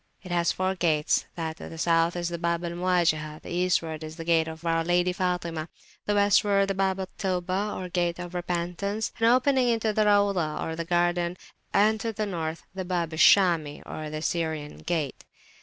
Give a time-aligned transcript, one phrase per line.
[0.23, 4.15] It has four gates: that to the South is the Bab al Muwajihah; Eastward is
[4.15, 5.67] the gate of our Lady Fatimah;
[6.07, 11.37] westward the Bab al Taubah (of Repentance), opening into the Rauzah or garden;
[11.71, 15.23] and to the North, the Bab al Shami or Syrian gate.